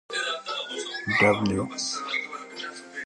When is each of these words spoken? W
W 1.17 1.67